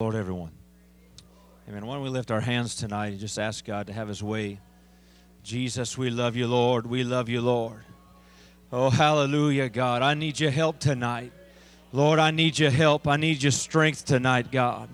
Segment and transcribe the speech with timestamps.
[0.00, 0.52] Lord, everyone.
[1.68, 1.84] Amen.
[1.84, 4.60] Why don't we lift our hands tonight and just ask God to have His way?
[5.42, 6.86] Jesus, we love you, Lord.
[6.86, 7.82] We love you, Lord.
[8.70, 10.02] Oh, hallelujah, God.
[10.02, 11.32] I need your help tonight.
[11.92, 13.08] Lord, I need your help.
[13.08, 14.88] I need your strength tonight, God.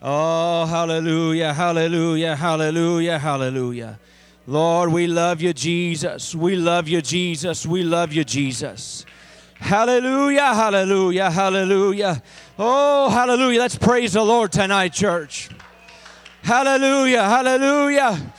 [0.00, 3.98] Oh, hallelujah, hallelujah, hallelujah, hallelujah.
[4.46, 6.32] Lord, we love you, Jesus.
[6.32, 7.66] We love you, Jesus.
[7.66, 9.04] We love you, Jesus.
[9.58, 12.22] Hallelujah, hallelujah, hallelujah.
[12.58, 13.60] Oh, hallelujah.
[13.60, 15.50] Let's praise the Lord tonight, church.
[16.42, 18.32] Hallelujah, hallelujah.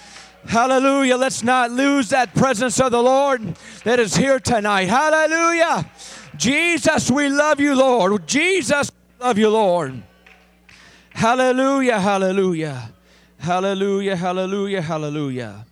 [0.48, 1.18] Hallelujah.
[1.18, 4.88] Let's not lose that presence of the Lord that is here tonight.
[4.88, 5.90] Hallelujah.
[6.36, 8.26] Jesus, we love you, Lord.
[8.26, 10.02] Jesus, love you, Lord.
[11.10, 12.92] Hallelujah, hallelujah.
[13.38, 15.66] Hallelujah, hallelujah, hallelujah.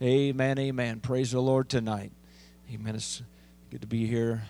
[0.00, 1.00] Amen, amen.
[1.00, 2.12] Praise the Lord tonight.
[2.72, 2.94] Amen.
[2.94, 3.22] It's
[3.70, 4.42] good to be here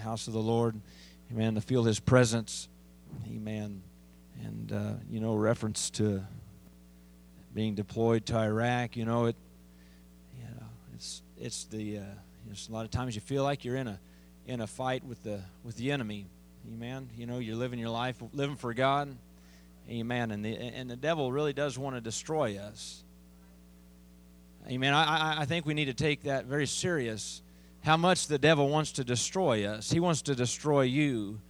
[0.00, 0.80] house of the Lord.
[1.32, 1.54] Amen.
[1.54, 2.68] To feel his presence.
[3.26, 3.82] Amen.
[4.44, 6.24] And, uh, you know, reference to
[7.54, 9.36] being deployed to Iraq, you know, it,
[10.38, 13.88] you know, it's, it's the, uh, a lot of times you feel like you're in
[13.88, 14.00] a,
[14.46, 16.26] in a fight with the, with the enemy.
[16.72, 17.08] Amen.
[17.16, 19.16] You know, you're living your life, living for God.
[19.88, 20.30] Amen.
[20.30, 23.02] And the, and the devil really does want to destroy us.
[24.68, 24.94] Amen.
[24.94, 27.42] I, I think we need to take that very serious.
[27.82, 29.90] How much the devil wants to destroy us.
[29.90, 31.40] He wants to destroy you.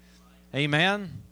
[0.55, 1.23] Amen.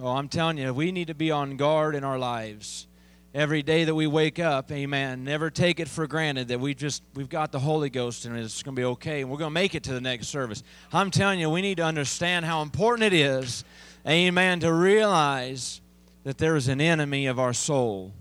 [0.00, 2.86] Oh, I'm telling you, we need to be on guard in our lives
[3.34, 4.72] every day that we wake up.
[4.72, 5.22] Amen.
[5.22, 8.62] Never take it for granted that we just we've got the Holy Ghost and it's
[8.62, 10.62] going to be okay and we're going to make it to the next service.
[10.92, 13.62] I'm telling you, we need to understand how important it is.
[14.08, 14.60] Amen.
[14.60, 15.82] To realize
[16.24, 18.12] that there is an enemy of our soul.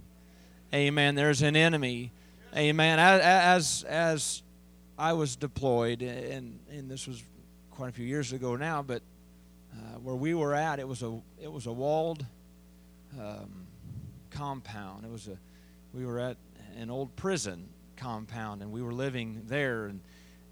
[0.74, 1.16] Amen.
[1.16, 2.12] There's an enemy.
[2.56, 3.00] Amen.
[3.00, 4.44] As as, as
[4.98, 7.22] I was deployed, and and this was
[7.72, 9.02] quite a few years ago now, but
[9.74, 12.26] uh, where we were at, it was a it was a walled
[13.20, 13.68] um,
[14.32, 15.04] compound.
[15.04, 15.38] It was a
[15.94, 16.38] we were at
[16.78, 17.68] an old prison
[17.98, 20.00] compound, and we were living there, and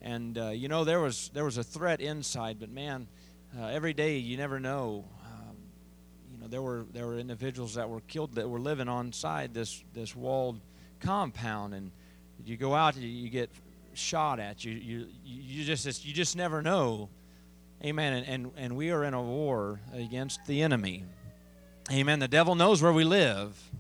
[0.02, 3.08] and uh, you know there was there was a threat inside, but man,
[3.58, 5.06] uh, every day you never know.
[5.24, 5.56] Um,
[6.34, 9.53] you know there were there were individuals that were killed that were living on side
[9.53, 10.59] this this walled
[11.00, 11.92] compound, and
[12.46, 13.50] you go out, you, you get
[13.94, 14.64] shot at.
[14.64, 17.09] You you you just you just never know.
[17.84, 18.14] Amen.
[18.14, 21.04] And, and and we are in a war against the enemy.
[21.92, 22.20] Amen.
[22.20, 23.72] The devil knows where we live.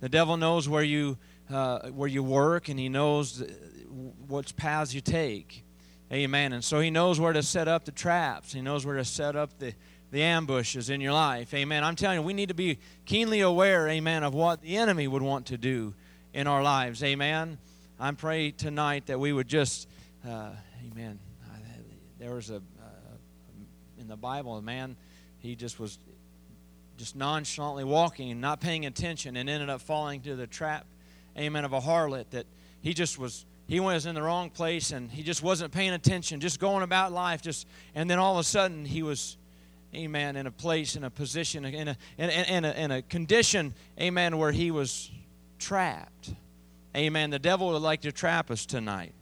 [0.00, 1.18] The devil knows where you
[1.50, 3.42] uh, where you work, and he knows
[4.26, 5.64] what paths you take.
[6.12, 6.52] Amen.
[6.52, 8.52] And so he knows where to set up the traps.
[8.52, 9.74] He knows where to set up the
[10.10, 11.52] the ambushes in your life.
[11.52, 11.84] Amen.
[11.84, 15.22] I'm telling you, we need to be keenly aware, amen, of what the enemy would
[15.22, 15.94] want to do
[16.32, 17.02] in our lives.
[17.02, 17.58] Amen.
[18.00, 19.88] I pray tonight that we would just,
[20.24, 20.50] uh,
[20.86, 21.18] amen.
[22.20, 22.60] There was a, uh,
[23.98, 24.96] in the Bible, a man,
[25.38, 25.98] he just was
[26.96, 30.86] just nonchalantly walking and not paying attention and ended up falling to the trap,
[31.36, 32.46] amen, of a harlot that
[32.80, 36.38] he just was he was in the wrong place and he just wasn't paying attention,
[36.38, 37.66] just going about life, just
[37.96, 39.36] and then all of a sudden he was,
[39.92, 43.74] amen, in a place, in a position, in a in, in, a, in a condition,
[44.00, 45.10] amen, where he was
[45.58, 46.30] trapped.
[46.96, 47.30] Amen.
[47.30, 49.12] The devil would like to trap us tonight.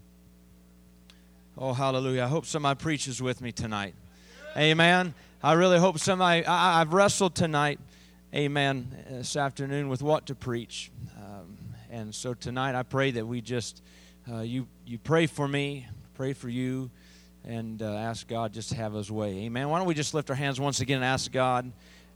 [1.59, 2.25] Oh, hallelujah.
[2.25, 3.95] I hope somebody preaches with me tonight.
[4.57, 5.15] Amen.
[5.43, 7.79] I really hope somebody, I, have wrestled tonight,
[8.35, 10.91] amen, this afternoon with what to preach.
[11.17, 11.59] Um,
[11.91, 13.83] and so tonight I pray that we just,
[14.31, 16.91] uh, you, you pray for me, pray for you,
[17.45, 19.45] and uh, ask God just to have his way.
[19.45, 19.69] Amen.
[19.69, 21.71] Why don't we just lift our hands once again and ask God,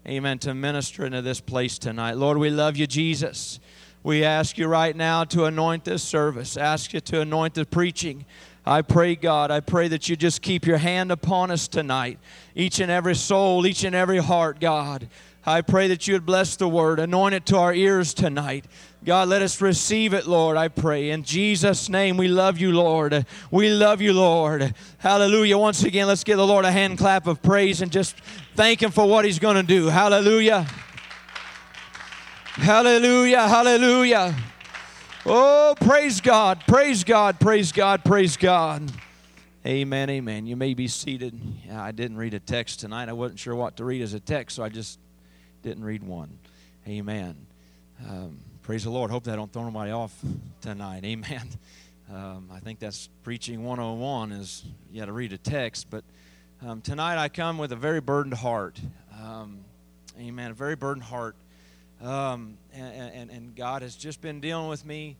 [0.06, 2.16] amen, to minister into this place tonight.
[2.16, 3.60] Lord, we love you, Jesus.
[4.02, 8.24] We ask you right now to anoint this service, ask you to anoint the preaching.
[8.64, 12.18] I pray, God, I pray that you just keep your hand upon us tonight,
[12.54, 15.08] each and every soul, each and every heart, God.
[15.44, 18.66] I pray that you would bless the word, anoint it to our ears tonight.
[19.04, 21.10] God, let us receive it, Lord, I pray.
[21.10, 23.24] In Jesus' name, we love you, Lord.
[23.50, 24.74] We love you, Lord.
[24.98, 25.56] Hallelujah.
[25.56, 28.16] Once again, let's give the Lord a hand clap of praise and just
[28.54, 29.86] thank Him for what He's going to do.
[29.86, 30.66] Hallelujah.
[32.60, 34.36] Hallelujah, hallelujah.
[35.24, 38.92] Oh, praise God, praise God, praise God, praise God.
[39.64, 40.46] Amen, amen.
[40.46, 41.40] You may be seated.
[41.66, 43.08] Yeah, I didn't read a text tonight.
[43.08, 44.98] I wasn't sure what to read as a text, so I just
[45.62, 46.38] didn't read one.
[46.86, 47.34] Amen.
[48.06, 49.10] Um, praise the Lord.
[49.10, 50.14] Hope that don't throw anybody off
[50.60, 51.02] tonight.
[51.04, 51.48] Amen.
[52.12, 55.86] Um, I think that's preaching 101 is you got to read a text.
[55.90, 56.02] But
[56.60, 58.80] um, tonight I come with a very burdened heart.
[59.22, 59.60] Um,
[60.18, 60.50] amen.
[60.50, 61.36] A very burdened heart.
[62.00, 65.18] Um, and, and, God has just been dealing with me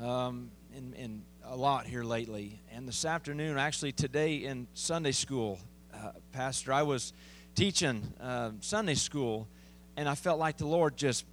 [0.00, 2.60] um, in, in, a lot here lately.
[2.72, 5.58] And this afternoon, actually today in Sunday school,
[5.92, 7.12] uh, Pastor, I was
[7.56, 9.48] teaching uh, Sunday school,
[9.96, 11.24] and I felt like the Lord just,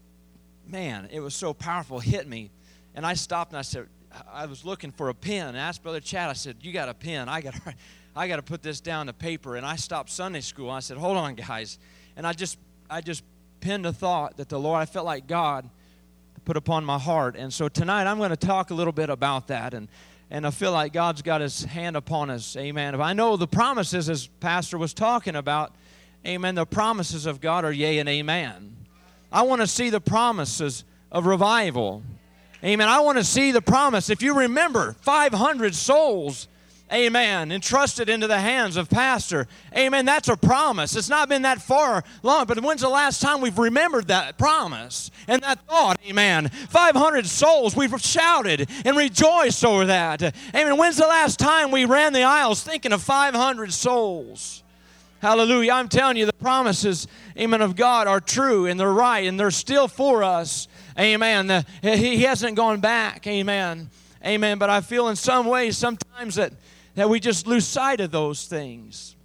[0.66, 2.50] man, it was so powerful, hit me.
[2.96, 3.88] And I stopped and I said,
[4.34, 5.50] I was looking for a pen.
[5.50, 7.30] And I asked Brother Chad, I said, You got a pen?
[7.30, 7.54] I got
[8.16, 9.58] I got to put this down to paper.
[9.58, 10.72] And I stopped Sunday school.
[10.72, 11.78] I said, Hold on, guys.
[12.16, 12.58] And I just
[12.90, 13.24] I just
[13.60, 15.70] pinned a thought that the Lord, I felt like God
[16.46, 17.36] put upon my heart.
[17.36, 19.74] And so tonight I'm going to talk a little bit about that.
[19.74, 19.88] And
[20.30, 22.58] and I feel like God's got his hand upon us.
[22.58, 22.94] Amen.
[22.94, 25.74] If I know the promises as Pastor was talking about,
[26.26, 28.76] amen, the promises of God are yea and amen.
[29.32, 32.04] I want to see the promises of revival.
[32.64, 32.90] Amen.
[32.90, 34.10] I want to see the promise.
[34.10, 36.48] If you remember, 500 souls,
[36.92, 39.48] amen, entrusted into the hands of Pastor.
[39.76, 40.06] Amen.
[40.06, 40.96] That's a promise.
[40.96, 45.12] It's not been that far long, but when's the last time we've remembered that promise
[45.28, 46.00] and that thought?
[46.08, 46.50] Amen.
[46.50, 50.22] 500 souls, we've shouted and rejoiced over that.
[50.56, 50.78] Amen.
[50.78, 54.64] When's the last time we ran the aisles thinking of 500 souls?
[55.20, 55.72] Hallelujah.
[55.72, 57.08] I'm telling you, the promises,
[57.38, 60.68] amen, of God are true and they're right and they're still for us.
[61.00, 61.48] Amen.
[61.48, 63.26] The, he, he hasn't gone back.
[63.26, 63.90] Amen.
[64.24, 64.60] Amen.
[64.60, 66.54] But I feel in some ways sometimes that,
[66.98, 69.16] that we just lose sight of those things.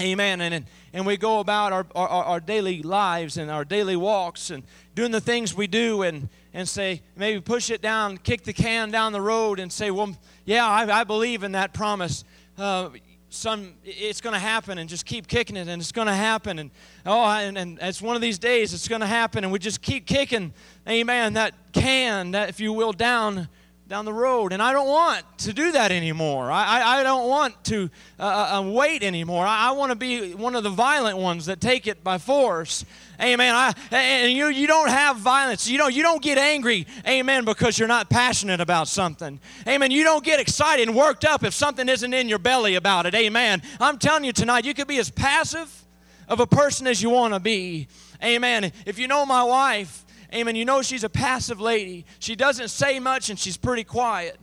[0.00, 0.40] Amen.
[0.40, 4.62] And, and we go about our, our, our daily lives and our daily walks and
[4.94, 8.92] doing the things we do and, and say, maybe push it down, kick the can
[8.92, 12.22] down the road and say, well, yeah, I, I believe in that promise.
[12.56, 12.90] Uh,
[13.28, 16.58] some it's going to happen and just keep kicking it and it's going to happen
[16.58, 16.70] and
[17.06, 19.80] oh and, and it's one of these days it's going to happen and we just
[19.80, 20.52] keep kicking
[20.88, 23.48] amen that can that if you will down
[23.90, 27.28] down the road and i don't want to do that anymore i, I, I don't
[27.28, 27.90] want to
[28.20, 31.46] uh, uh, uh wait anymore i, I want to be one of the violent ones
[31.46, 32.84] that take it by force
[33.20, 33.54] Amen.
[33.54, 35.68] I, and you, you don't have violence.
[35.68, 39.38] You don't, you don't get angry, amen, because you're not passionate about something.
[39.68, 39.90] Amen.
[39.90, 43.14] You don't get excited and worked up if something isn't in your belly about it.
[43.14, 43.60] Amen.
[43.78, 45.84] I'm telling you tonight, you could be as passive
[46.28, 47.88] of a person as you want to be.
[48.24, 48.72] Amen.
[48.86, 52.04] If you know my wife, amen, you know she's a passive lady.
[52.18, 54.38] She doesn't say much and she's pretty quiet.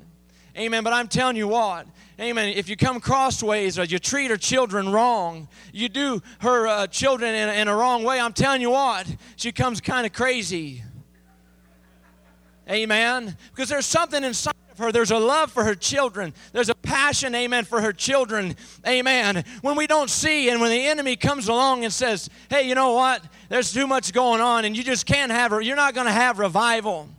[0.58, 0.84] Amen.
[0.84, 1.88] But I'm telling you what,
[2.20, 2.50] Amen.
[2.56, 7.36] If you come crossways or you treat her children wrong, you do her uh, children
[7.36, 9.06] in, in a wrong way, I'm telling you what,
[9.36, 10.84] she comes kind of crazy.
[12.68, 13.38] Amen.
[13.52, 14.92] Because there's something inside her.
[14.92, 16.34] There's a love for her children.
[16.54, 18.56] There's a passion, amen, for her children.
[18.88, 19.44] Amen.
[19.62, 22.94] When we don't see and when the enemy comes along and says, hey, you know
[22.94, 23.24] what?
[23.50, 25.62] There's too much going on and you just can't have her.
[25.62, 27.10] You're not going to have revival.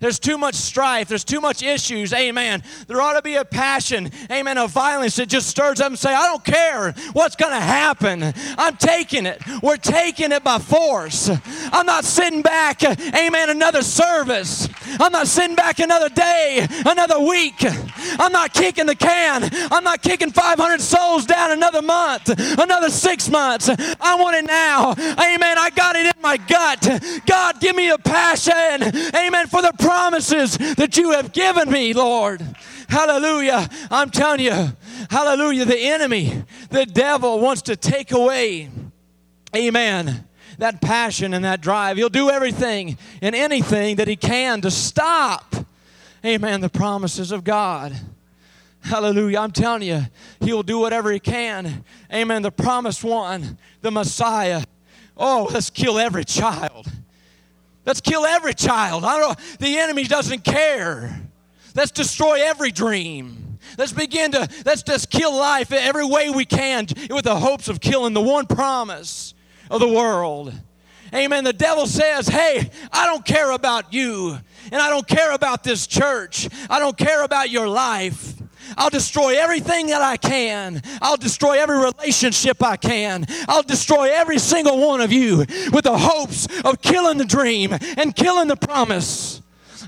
[0.00, 1.08] There's too much strife.
[1.08, 2.12] There's too much issues.
[2.12, 2.62] Amen.
[2.86, 6.14] There ought to be a passion, amen, of violence that just stirs up and say,
[6.14, 8.22] I don't care what's going to happen.
[8.56, 9.42] I'm taking it.
[9.62, 11.30] We're taking it by force.
[11.72, 14.68] I'm not sitting back, amen, another service.
[15.00, 17.64] I'm not sitting back another day, another week.
[18.18, 19.48] I'm not kicking the can.
[19.70, 22.28] I'm not kicking 500 souls down another month,
[22.58, 23.68] another six months.
[23.68, 24.92] I want it now.
[24.92, 25.58] Amen.
[25.58, 27.22] I got it in my gut.
[27.26, 28.82] God, give me a passion.
[29.14, 29.46] Amen.
[29.46, 32.42] For the promises that you have given me, Lord.
[32.90, 33.70] Hallelujah.
[33.90, 34.68] I'm telling you,
[35.08, 35.64] hallelujah.
[35.64, 38.68] The enemy, the devil wants to take away,
[39.56, 41.96] amen, that passion and that drive.
[41.96, 45.56] He'll do everything and anything that he can to stop,
[46.22, 47.98] amen, the promises of God.
[48.82, 49.38] Hallelujah.
[49.38, 50.02] I'm telling you,
[50.40, 51.82] he'll do whatever he can.
[52.12, 52.42] Amen.
[52.42, 54.64] The promised one, the Messiah.
[55.16, 56.86] Oh, let's kill every child.
[57.88, 59.02] Let's kill every child.
[59.02, 59.38] I don't.
[59.60, 61.22] The enemy doesn't care.
[61.74, 63.58] Let's destroy every dream.
[63.78, 67.80] Let's begin to, let's just kill life every way we can with the hopes of
[67.80, 69.32] killing the one promise
[69.70, 70.52] of the world.
[71.14, 71.44] Amen.
[71.44, 74.38] The devil says, Hey, I don't care about you,
[74.70, 76.46] and I don't care about this church.
[76.68, 78.34] I don't care about your life.
[78.76, 80.82] I'll destroy everything that I can.
[81.00, 83.26] I'll destroy every relationship I can.
[83.48, 85.38] I'll destroy every single one of you
[85.72, 89.37] with the hopes of killing the dream and killing the promise.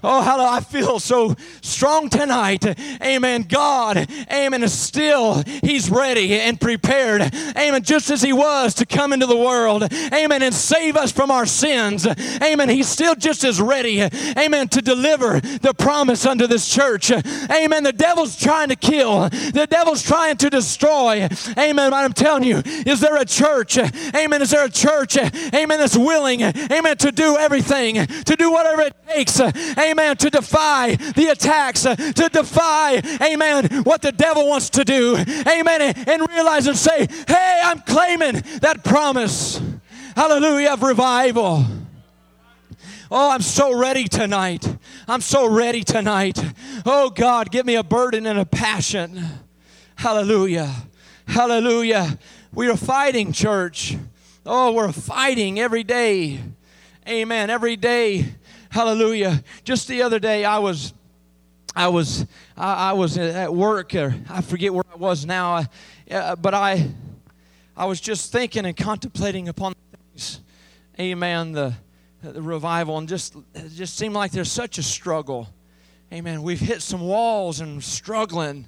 [0.02, 2.64] Oh, how I feel so strong tonight.
[3.02, 3.42] Amen.
[3.42, 7.22] God, amen, is still, He's ready and prepared.
[7.56, 7.82] Amen.
[7.82, 9.92] Just as He was to come into the world.
[10.12, 10.42] Amen.
[10.42, 12.06] And save us from our sins.
[12.42, 12.68] Amen.
[12.70, 14.00] He's still just as ready.
[14.00, 14.68] Amen.
[14.68, 17.10] To deliver the promise unto this church.
[17.10, 17.82] Amen.
[17.82, 21.28] The devil's trying to kill, the devil's trying to destroy.
[21.58, 21.92] Amen.
[21.92, 23.76] I'm telling you, is there a church?
[23.78, 24.40] Amen.
[24.40, 25.18] Is there a church?
[25.18, 25.78] Amen.
[25.78, 29.40] That's willing, amen, to do everything, to do whatever it takes.
[29.40, 34.84] Amen amen, to defy the attacks, uh, to defy, amen, what the devil wants to
[34.84, 39.60] do, amen, and realize and say, hey, I'm claiming that promise,
[40.16, 41.64] hallelujah, of revival.
[43.12, 44.76] Oh, I'm so ready tonight.
[45.08, 46.38] I'm so ready tonight.
[46.86, 49.20] Oh, God, give me a burden and a passion.
[49.96, 50.72] Hallelujah.
[51.26, 52.16] Hallelujah.
[52.54, 53.96] We are fighting, church.
[54.46, 56.40] Oh, we're fighting every day.
[57.08, 57.50] Amen.
[57.50, 58.34] Every day.
[58.70, 59.42] Hallelujah.
[59.64, 60.94] Just the other day, I was.
[61.76, 65.66] I was I, I was at work, or I forget where I was now,
[66.10, 66.90] uh, but I
[67.76, 69.74] I was just thinking and contemplating upon
[70.12, 70.40] things.
[70.98, 71.52] Amen.
[71.52, 71.74] The,
[72.22, 75.48] the revival and just it just seemed like there's such a struggle.
[76.12, 76.42] Amen.
[76.42, 78.66] We've hit some walls and struggling.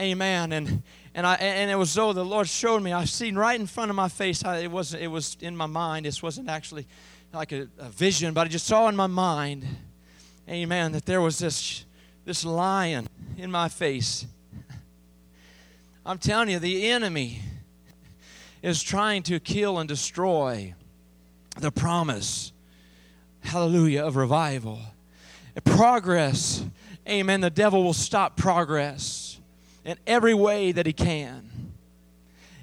[0.00, 0.52] Amen.
[0.52, 0.82] And
[1.14, 2.92] and I and it was though the Lord showed me.
[2.92, 4.44] I seen right in front of my face.
[4.44, 6.06] I, it was it was in my mind.
[6.06, 6.88] This wasn't actually
[7.32, 9.64] like a, a vision, but I just saw in my mind.
[10.48, 10.92] Amen.
[10.92, 11.84] That there was this
[12.24, 14.26] this lion in my face.
[16.06, 17.40] I'm telling you, the enemy
[18.62, 20.74] is trying to kill and destroy
[21.58, 22.52] the promise,
[23.40, 24.80] hallelujah, of revival.
[25.64, 26.64] Progress,
[27.08, 27.40] amen.
[27.40, 29.40] The devil will stop progress
[29.84, 31.72] in every way that he can.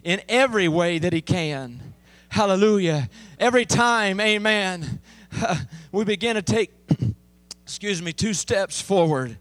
[0.04, 1.94] In every way that he can.
[2.30, 3.10] Hallelujah.
[3.40, 5.00] Every time, amen,
[5.92, 6.72] we begin to take,
[7.64, 9.38] excuse me, two steps forward,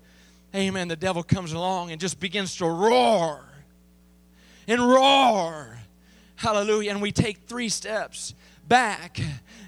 [0.55, 3.45] amen, the devil comes along and just begins to roar
[4.67, 5.79] and roar
[6.39, 6.93] Hallelujah.
[6.93, 8.33] And we take three steps
[8.69, 9.21] back.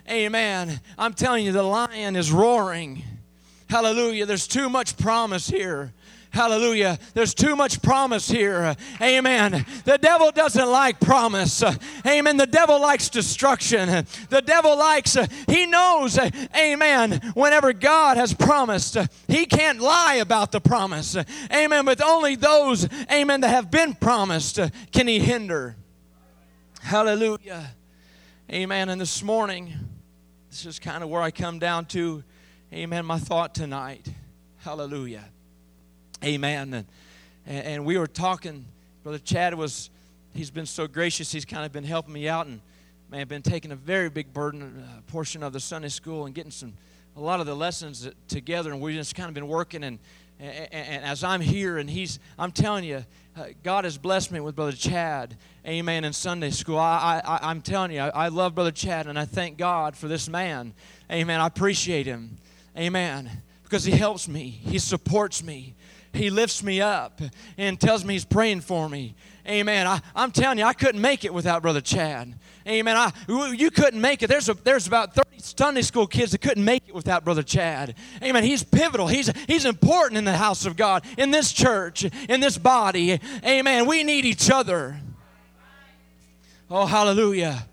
[0.08, 0.80] Amen.
[0.96, 3.02] I'm telling you, the lion is roaring.
[3.68, 4.24] Hallelujah.
[4.24, 5.92] There's too much promise here.
[6.32, 6.96] Hallelujah.
[7.12, 8.76] There's too much promise here.
[9.02, 9.66] Amen.
[9.84, 11.62] The devil doesn't like promise.
[12.06, 12.36] Amen.
[12.36, 14.06] The devil likes destruction.
[14.28, 15.16] The devil likes,
[15.48, 16.18] he knows,
[16.56, 18.96] amen, whenever God has promised,
[19.26, 21.16] he can't lie about the promise.
[21.52, 21.84] Amen.
[21.84, 24.60] But only those, amen, that have been promised
[24.92, 25.74] can he hinder.
[26.80, 27.74] Hallelujah.
[28.52, 28.88] Amen.
[28.88, 29.74] And this morning,
[30.48, 32.22] this is kind of where I come down to,
[32.72, 34.06] amen, my thought tonight.
[34.58, 35.24] Hallelujah.
[36.22, 36.74] Amen.
[37.46, 38.66] And, and we were talking,
[39.02, 39.88] Brother Chad was,
[40.34, 41.32] he's been so gracious.
[41.32, 42.60] He's kind of been helping me out and,
[43.10, 46.50] man, been taking a very big burden, uh, portion of the Sunday school and getting
[46.50, 46.74] some,
[47.16, 48.70] a lot of the lessons together.
[48.70, 49.98] And we've just kind of been working and,
[50.38, 54.40] and, and as I'm here and he's, I'm telling you, uh, God has blessed me
[54.40, 55.36] with Brother Chad,
[55.66, 56.78] amen, in Sunday school.
[56.78, 60.08] I, I, I'm telling you, I, I love Brother Chad and I thank God for
[60.08, 60.74] this man,
[61.10, 61.40] amen.
[61.40, 62.36] I appreciate him,
[62.76, 63.30] amen,
[63.62, 65.74] because he helps me, he supports me,
[66.12, 67.20] he lifts me up
[67.56, 69.14] and tells me he's praying for me,
[69.48, 69.86] amen.
[69.86, 72.34] I, I'm telling you, I couldn't make it without Brother Chad.
[72.66, 72.96] Amen.
[72.96, 74.28] I, you couldn't make it.
[74.28, 77.94] There's, a, there's about 30 Sunday school kids that couldn't make it without Brother Chad.
[78.22, 78.44] Amen.
[78.44, 79.08] He's pivotal.
[79.08, 83.18] He's, he's important in the house of God, in this church, in this body.
[83.44, 83.86] Amen.
[83.86, 85.00] We need each other.
[86.70, 87.66] Oh, hallelujah.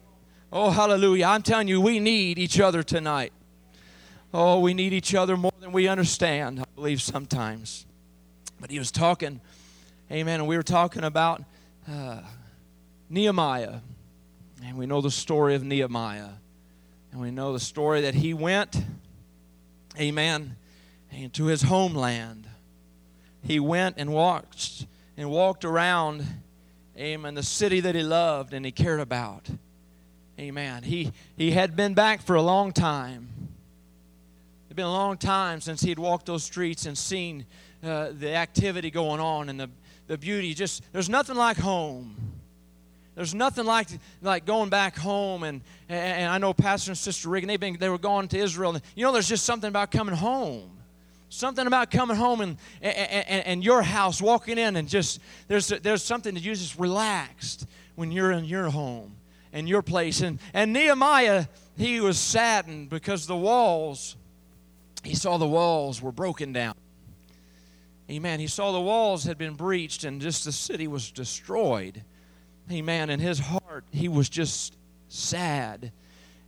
[0.52, 1.26] Oh, hallelujah.
[1.26, 3.34] I'm telling you, we need each other tonight.
[4.34, 7.86] Oh, we need each other more than we understand, I believe, sometimes.
[8.60, 9.42] But he was talking,
[10.12, 11.44] amen, and we were talking about
[11.90, 12.22] uh,
[13.10, 13.80] Nehemiah.
[14.64, 16.30] And we know the story of Nehemiah.
[17.12, 18.84] And we know the story that he went,
[20.00, 20.56] amen,
[21.12, 22.48] into his homeland.
[23.44, 24.86] He went and walked
[25.16, 26.26] and walked around,
[26.98, 29.50] amen, the city that he loved and he cared about.
[30.40, 30.84] Amen.
[30.84, 33.30] He, he had been back for a long time.
[34.66, 37.46] It had been a long time since he had walked those streets and seen
[37.84, 39.70] uh, the activity going on and the,
[40.08, 40.54] the beauty.
[40.54, 42.16] Just there's nothing like home.
[43.16, 43.88] There's nothing like
[44.22, 47.90] like going back home and, and I know Pastor and Sister Regan they've been they
[47.90, 50.78] were going to Israel and you know there's just something about coming home.
[51.30, 55.20] Something about coming home and, and, and your house, walking in, and just
[55.50, 59.16] there's there's something that you just relaxed when you're in your home
[59.52, 60.22] and your place.
[60.22, 64.16] And and Nehemiah, he was saddened because the walls,
[65.04, 66.76] he saw the walls were broken down.
[68.10, 68.40] Amen.
[68.40, 72.04] He saw the walls had been breached and just the city was destroyed.
[72.72, 73.10] Amen.
[73.10, 74.78] In his heart, he was just
[75.10, 75.92] sad.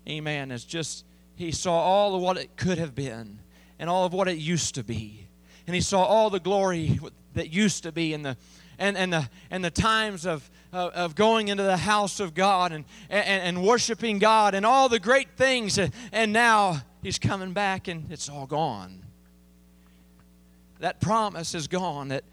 [0.07, 0.51] Amen.
[0.51, 3.39] It's just, he saw all of what it could have been
[3.77, 5.27] and all of what it used to be.
[5.67, 6.99] And he saw all the glory
[7.33, 8.37] that used to be and the,
[8.77, 12.71] and, and the, and the times of, of, of going into the house of God
[12.71, 15.77] and, and, and worshiping God and all the great things.
[16.11, 19.03] And now he's coming back and it's all gone.
[20.79, 22.09] That promise is gone.
[22.09, 22.23] That,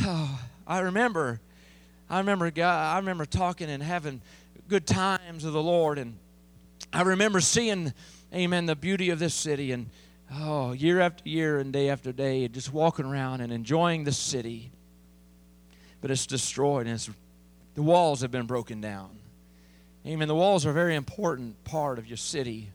[0.00, 1.40] oh, I remember
[2.08, 4.20] I remember God, I remember talking and having
[4.68, 6.16] good times with the Lord, and
[6.92, 7.92] I remember seeing,
[8.32, 9.88] Amen, the beauty of this city, and
[10.32, 14.70] oh, year after year and day after day, just walking around and enjoying the city.
[16.00, 17.08] But it's destroyed, and it's,
[17.74, 19.10] the walls have been broken down.
[20.06, 20.28] Amen.
[20.28, 22.70] The walls are a very important part of your city.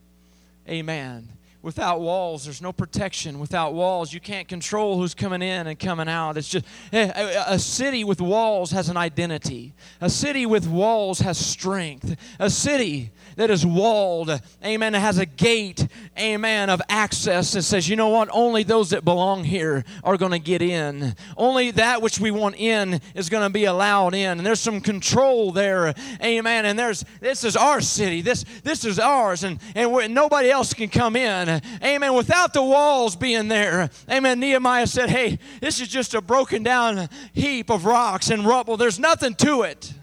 [0.67, 1.29] Amen.
[1.61, 3.39] Without walls, there's no protection.
[3.39, 6.37] Without walls, you can't control who's coming in and coming out.
[6.37, 9.73] It's just eh, a, a, city with walls has an identity.
[9.99, 12.15] A city with walls has strength.
[12.39, 15.87] A city that is walled, amen, has a gate,
[16.17, 20.31] amen, of access that says, you know what, only those that belong here are going
[20.31, 21.15] to get in.
[21.37, 24.37] Only that which we want in is going to be allowed in.
[24.37, 26.65] And there's some control there, amen.
[26.65, 28.21] And there's this is our city.
[28.21, 31.48] This this is ours, and and nobody else can come in,
[31.83, 32.13] amen.
[32.13, 34.39] Without the walls being there, amen.
[34.39, 38.77] Nehemiah said, hey, this is just a broken down heap of rocks and rubble.
[38.77, 39.93] There's nothing to it.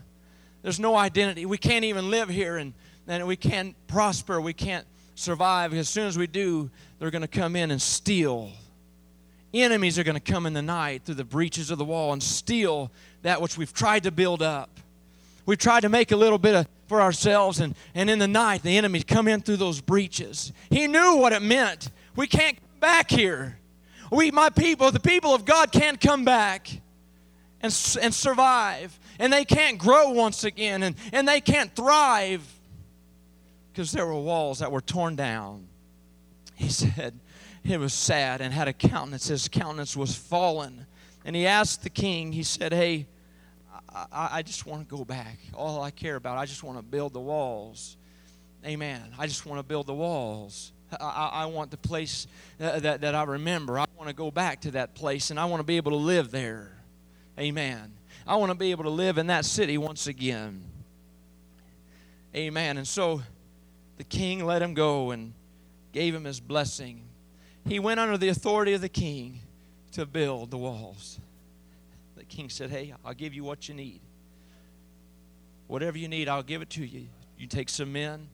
[0.62, 1.46] There's no identity.
[1.46, 2.74] We can't even live here and
[3.08, 5.72] and we can't prosper, we can't survive.
[5.74, 8.50] As soon as we do, they're going to come in and steal.
[9.54, 12.22] Enemies are going to come in the night through the breaches of the wall and
[12.22, 12.90] steal
[13.22, 14.80] that which we've tried to build up.
[15.46, 18.62] We've tried to make a little bit of, for ourselves, and, and in the night,
[18.62, 20.52] the enemies come in through those breaches.
[20.70, 21.90] He knew what it meant.
[22.14, 23.58] We can't come back here.
[24.10, 26.68] We, my people, the people of God, can't come back
[27.60, 28.98] and, and survive.
[29.18, 32.46] And they can't grow once again, and, and they can't thrive
[33.72, 35.66] because there were walls that were torn down.
[36.54, 37.18] He said
[37.64, 39.28] it was sad and had a countenance.
[39.28, 40.86] His countenance was fallen.
[41.24, 43.06] And he asked the king, he said, Hey,
[44.12, 45.38] I, I just want to go back.
[45.54, 47.96] All I care about, I just want to build the walls.
[48.64, 49.02] Amen.
[49.18, 50.72] I just want to build the walls.
[51.00, 52.26] I, I, want the place
[52.58, 53.78] that, that, that I remember.
[53.78, 55.96] I want to go back to that place and I want to be able to
[55.96, 56.76] live there.
[57.38, 57.92] Amen.
[58.26, 60.62] I want to be able to live in that city once again.
[62.34, 62.76] Amen.
[62.76, 63.22] And so
[63.96, 65.32] the king let him go and
[65.92, 67.02] gave him his blessing.
[67.66, 69.40] He went under the authority of the king
[69.92, 71.18] to build the walls.
[72.36, 74.02] King said, Hey, I'll give you what you need.
[75.68, 77.06] Whatever you need, I'll give it to you.
[77.38, 78.28] You take some men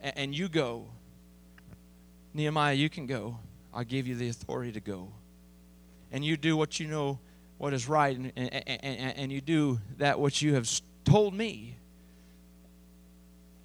[0.00, 0.86] and you go.
[2.32, 3.40] Nehemiah, you can go.
[3.74, 5.08] I'll give you the authority to go.
[6.12, 7.18] And you do what you know
[7.58, 10.70] what is right, and, and, and, and you do that which you have
[11.04, 11.74] told me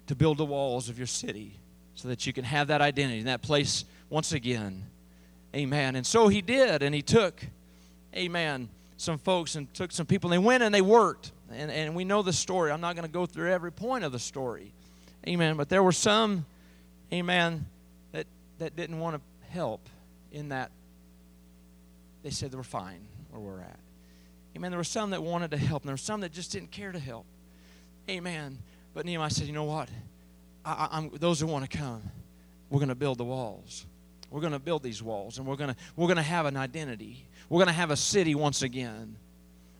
[0.08, 1.60] to build the walls of your city
[1.94, 4.82] so that you can have that identity in that place once again.
[5.54, 5.94] Amen.
[5.94, 7.46] And so he did, and he took,
[8.16, 8.68] amen,
[9.04, 11.32] some folks and took some people, and they went and they worked.
[11.52, 12.72] And, and we know the story.
[12.72, 14.72] I'm not going to go through every point of the story.
[15.28, 15.56] Amen.
[15.56, 16.46] But there were some,
[17.12, 17.66] amen,
[18.12, 18.26] that,
[18.58, 19.88] that didn't want to help
[20.32, 20.70] in that.
[22.22, 23.78] They said they were fine where we're at.
[24.56, 24.70] Amen.
[24.70, 26.90] There were some that wanted to help, and there were some that just didn't care
[26.90, 27.26] to help.
[28.08, 28.58] Amen.
[28.94, 29.88] But Nehemiah said, you know what?
[30.64, 32.02] I, I'm, those who want to come,
[32.70, 33.86] we're going to build the walls.
[34.30, 36.56] We're going to build these walls, and we're going to we're going to have an
[36.56, 37.24] identity.
[37.48, 39.16] We're going to have a city once again.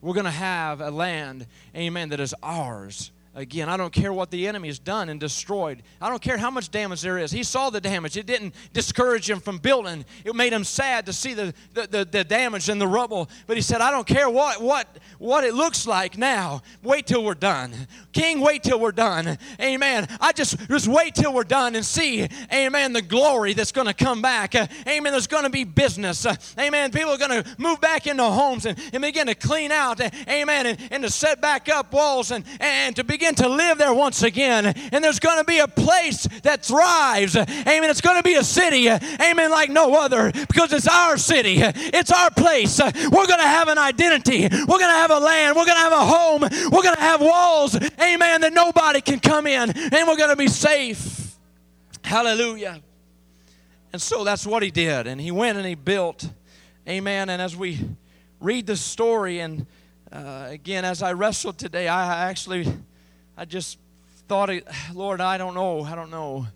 [0.00, 3.68] We're going to have a land, amen, that is ours again.
[3.68, 5.82] I don't care what the enemy has done and destroyed.
[6.00, 7.32] I don't care how much damage there is.
[7.32, 8.16] He saw the damage.
[8.16, 10.04] It didn't discourage him from building.
[10.24, 13.28] It made him sad to see the, the, the, the, damage and the rubble.
[13.46, 14.86] But he said, I don't care what, what,
[15.18, 16.62] what it looks like now.
[16.82, 17.72] Wait till we're done.
[18.12, 19.36] King, wait till we're done.
[19.60, 20.06] Amen.
[20.20, 23.94] I just, just wait till we're done and see, amen, the glory that's going to
[23.94, 24.54] come back.
[24.54, 25.12] Amen.
[25.12, 26.26] There's going to be business.
[26.58, 26.92] Amen.
[26.92, 30.00] People are going to move back into homes and, and begin to clean out.
[30.28, 30.66] Amen.
[30.66, 33.94] And, and to set back up walls and, and to begin begin to live there
[33.94, 34.66] once again.
[34.92, 37.34] And there's going to be a place that thrives.
[37.36, 37.88] Amen.
[37.88, 38.90] It's going to be a city.
[38.90, 39.50] Amen.
[39.50, 41.56] Like no other because it's our city.
[41.58, 42.78] It's our place.
[42.78, 44.42] We're going to have an identity.
[44.42, 45.56] We're going to have a land.
[45.56, 46.42] We're going to have a home.
[46.42, 47.76] We're going to have walls.
[47.98, 48.42] Amen.
[48.42, 49.70] That nobody can come in.
[49.70, 51.34] And we're going to be safe.
[52.02, 52.82] Hallelujah.
[53.94, 55.06] And so that's what he did.
[55.06, 56.28] And he went and he built.
[56.86, 57.30] Amen.
[57.30, 57.80] And as we
[58.38, 59.64] read the story, and
[60.12, 62.66] uh, again, as I wrestled today, I actually
[63.36, 63.78] I just
[64.28, 64.50] thought,
[64.94, 65.82] Lord, I don't know.
[65.82, 66.46] I don't know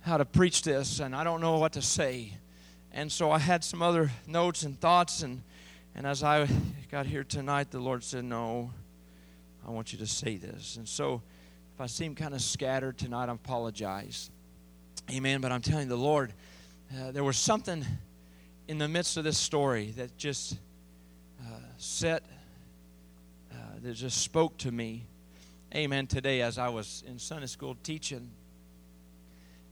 [0.00, 2.32] how to preach this, and I don't know what to say.
[2.92, 5.42] And so I had some other notes and thoughts, and,
[5.94, 6.48] and as I
[6.90, 8.72] got here tonight, the Lord said, No,
[9.66, 10.76] I want you to say this.
[10.76, 11.22] And so
[11.74, 14.30] if I seem kind of scattered tonight, I apologize.
[15.10, 15.40] Amen.
[15.40, 16.32] But I'm telling the Lord,
[16.98, 17.84] uh, there was something
[18.68, 20.56] in the midst of this story that just
[21.40, 22.22] uh, set,
[23.52, 25.06] uh, that just spoke to me
[25.72, 26.08] Amen.
[26.08, 28.30] Today, as I was in Sunday school teaching,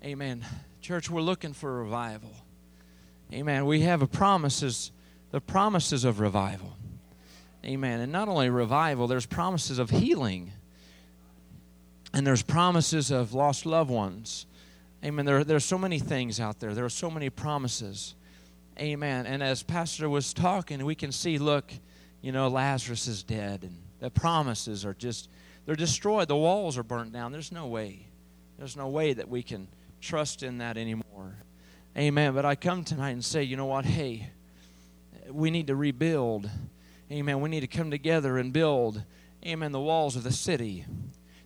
[0.05, 0.45] Amen.
[0.81, 2.31] Church, we're looking for revival.
[3.33, 3.67] Amen.
[3.67, 4.93] We have promises,
[5.33, 6.77] the promises of revival.
[7.65, 7.99] Amen.
[7.99, 10.53] And not only revival, there's promises of healing.
[12.15, 14.47] And there's promises of lost loved ones.
[15.05, 15.27] Amen.
[15.27, 16.75] There, there are so many things out there.
[16.75, 18.15] There are so many promises.
[18.79, 19.27] Amen.
[19.27, 21.73] And as Pastor was talking, we can see, look,
[22.23, 23.65] you know, Lazarus is dead.
[23.65, 25.29] And the promises are just
[25.69, 26.29] they're destroyed.
[26.29, 27.31] The walls are burnt down.
[27.31, 28.07] There's no way.
[28.57, 29.69] There's no way that we can
[30.01, 31.37] trust in that anymore.
[31.95, 32.33] Amen.
[32.33, 33.85] But I come tonight and say, you know what?
[33.85, 34.31] Hey,
[35.31, 36.49] we need to rebuild.
[37.13, 37.43] Amen.
[37.43, 39.03] We need to come together and build,
[39.47, 40.87] amen, the walls of the city.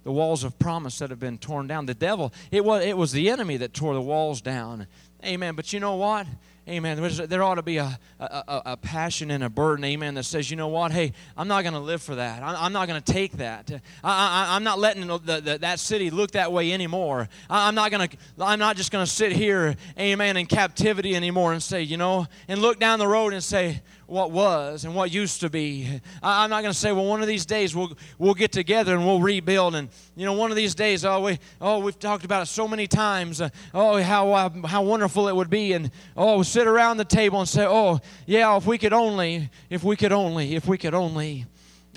[0.04, 1.86] The walls of promise that have been torn down.
[1.86, 4.86] The devil, it was, it was the enemy that tore the walls down.
[5.24, 5.56] Amen.
[5.56, 6.28] But you know what?
[6.68, 7.02] Amen.
[7.28, 10.56] There ought to be a, a, a, passion and a burden, amen, that says, you
[10.56, 10.92] know what?
[10.92, 12.40] Hey, I'm not going to live for that.
[12.40, 13.82] I'm not going to take that.
[14.04, 17.28] I, am not letting the, the, that city look that way anymore.
[17.50, 18.16] I, am not going to.
[18.38, 22.28] I'm not just going to sit here, amen, in captivity anymore and say, you know,
[22.46, 26.00] and look down the road and say, what was and what used to be.
[26.22, 28.94] I, am not going to say, well, one of these days we'll we'll get together
[28.94, 29.74] and we'll rebuild.
[29.74, 32.66] And you know, one of these days, oh, we oh we've talked about it so
[32.68, 33.40] many times.
[33.40, 37.38] Uh, oh, how uh, how wonderful it would be, and oh, sit around the table
[37.38, 40.94] and say, oh, yeah, if we could only, if we could only, if we could
[40.94, 41.46] only.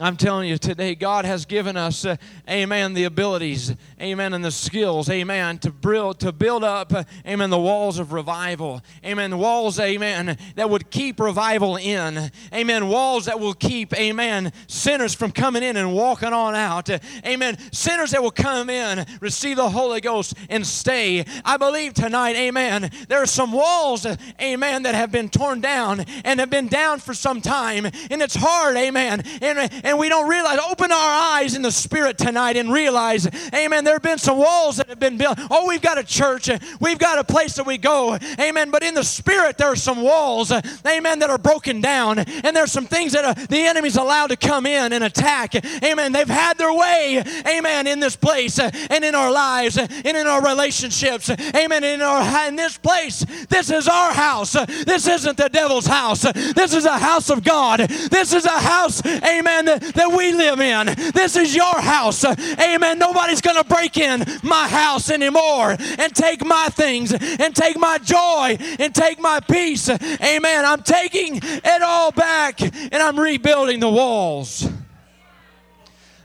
[0.01, 2.17] I'm telling you today, God has given us, uh,
[2.49, 7.49] amen, the abilities, amen, and the skills, amen, to build, to build up, uh, amen,
[7.49, 13.39] the walls of revival, amen, walls, amen, that would keep revival in, amen, walls that
[13.39, 18.21] will keep, amen, sinners from coming in and walking on out, uh, amen, sinners that
[18.21, 21.23] will come in, receive the Holy Ghost, and stay.
[21.45, 24.05] I believe tonight, amen, there are some walls,
[24.41, 28.36] amen, that have been torn down and have been down for some time, and it's
[28.36, 30.59] hard, amen, and and we don't realize.
[30.69, 34.77] Open our eyes in the spirit tonight and realize, amen, there have been some walls
[34.77, 35.39] that have been built.
[35.49, 36.49] Oh, we've got a church,
[36.81, 40.01] we've got a place that we go, amen, but in the spirit, there are some
[40.01, 40.51] walls,
[40.85, 44.35] amen, that are broken down, and there's some things that are, the enemy's allowed to
[44.35, 46.11] come in and attack, amen.
[46.11, 50.17] They've had their way, amen, in this place uh, and in our lives uh, and
[50.17, 53.23] in our relationships, amen, in, our, in this place.
[53.49, 54.53] This is our house.
[54.53, 56.21] This isn't the devil's house.
[56.21, 57.81] This is a house of God.
[57.81, 60.88] This is a house, amen, that we live in.
[61.13, 62.23] This is your house.
[62.25, 62.99] Amen.
[62.99, 67.97] Nobody's going to break in my house anymore and take my things and take my
[67.97, 69.89] joy and take my peace.
[69.89, 70.65] Amen.
[70.65, 74.67] I'm taking it all back and I'm rebuilding the walls.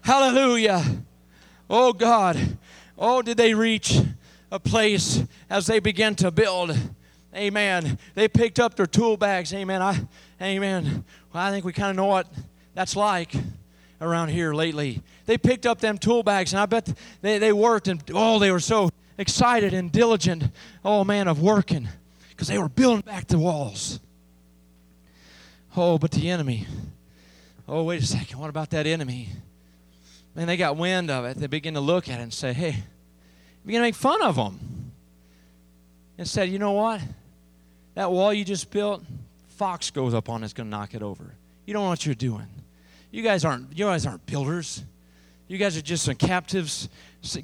[0.02, 0.84] Hallelujah.
[1.68, 2.58] Oh God.
[2.98, 3.98] Oh, did they reach
[4.52, 6.76] a place as they began to build?
[7.34, 7.98] Amen.
[8.14, 9.54] They picked up their tool bags.
[9.54, 9.80] Amen.
[9.80, 10.06] I,
[10.42, 11.04] amen.
[11.32, 12.26] Well, I think we kind of know what
[12.80, 13.34] that's like
[14.00, 15.02] around here lately.
[15.26, 16.90] They picked up them tool bags, and I bet
[17.20, 18.88] they, they worked, and oh, they were so
[19.18, 20.44] excited and diligent,
[20.82, 21.88] oh man, of working
[22.30, 24.00] because they were building back the walls.
[25.76, 26.66] Oh, but the enemy.
[27.68, 28.38] Oh, wait a second.
[28.38, 29.28] What about that enemy?
[30.34, 31.36] Man, they got wind of it.
[31.36, 32.76] They begin to look at it and say, hey,
[33.66, 34.58] begin to make fun of them.
[36.16, 37.02] And said, you know what?
[37.92, 39.04] That wall you just built,
[39.48, 41.34] fox goes up on it, it's going to knock it over.
[41.66, 42.46] You don't know what you're doing.
[43.10, 44.84] You guys aren't you guys aren't builders.
[45.48, 46.88] You guys are just some captives.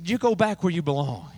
[0.05, 1.31] You go back where you belong.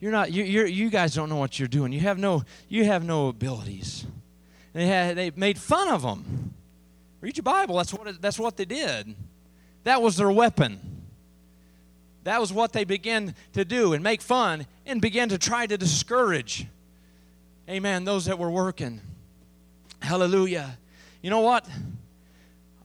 [0.00, 1.92] You're not you you you guys don't know what you're doing.
[1.92, 4.06] You have no you have no abilities.
[4.72, 6.54] They had they made fun of them.
[7.20, 7.76] Read your Bible.
[7.76, 9.14] That's what that's what they did.
[9.84, 10.80] That was their weapon.
[12.24, 15.76] That was what they began to do and make fun and began to try to
[15.76, 16.66] discourage.
[17.68, 18.04] Amen.
[18.04, 19.00] Those that were working.
[20.00, 20.78] Hallelujah.
[21.24, 21.66] You know what?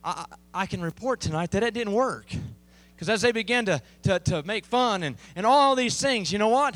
[0.02, 0.24] I,
[0.54, 2.24] I can report tonight that it didn't work.
[2.94, 6.38] Because as they began to, to, to make fun and, and all these things, you
[6.38, 6.74] know what?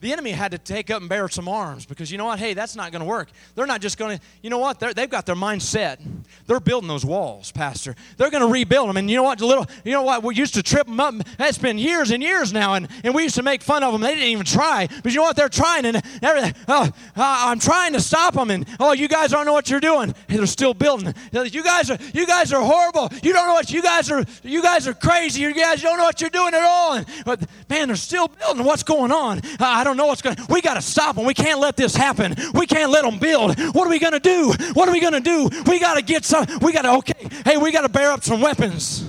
[0.00, 2.38] The enemy had to take up and bear some arms because you know what?
[2.38, 3.30] Hey, that's not going to work.
[3.54, 4.78] They're not just going to, you know what?
[4.78, 6.00] they have got their mind set.
[6.46, 7.94] They're building those walls, Pastor.
[8.16, 8.96] They're going to rebuild them.
[8.96, 9.40] And you know what?
[9.40, 10.22] Little, you know what?
[10.22, 11.14] We used to trip them up.
[11.38, 14.02] That's been years and years now, and, and we used to make fun of them.
[14.02, 14.88] They didn't even try.
[15.02, 15.36] But you know what?
[15.36, 16.54] They're trying, and everything.
[16.68, 19.80] Oh, uh, I'm trying to stop them, and oh, you guys don't know what you're
[19.80, 20.14] doing.
[20.28, 21.14] Hey, they're still building.
[21.32, 23.08] You guys are, you guys are horrible.
[23.22, 24.24] You don't know what you guys are.
[24.42, 25.40] You guys are crazy.
[25.40, 26.94] You guys don't know what you're doing at all.
[26.94, 28.64] And, but man, they're still building.
[28.64, 29.40] What's going on?
[29.86, 30.46] Don't know what's going to.
[30.50, 31.24] We got to stop them.
[31.24, 32.34] We can't let this happen.
[32.54, 33.58] We can't let them build.
[33.74, 34.52] What are we going to do?
[34.74, 35.48] What are we going to do?
[35.66, 36.46] We got to get some.
[36.60, 37.28] We got to okay.
[37.44, 39.08] Hey, we got to bear up some weapons.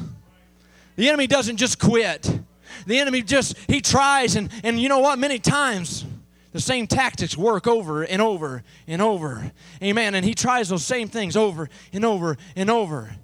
[0.96, 2.40] The enemy doesn't just quit.
[2.86, 5.20] The enemy just he tries and and you know what?
[5.20, 6.06] Many times
[6.54, 9.52] the same tactics work over and over and over.
[9.84, 10.16] Amen.
[10.16, 13.16] And he tries those same things over and over and over.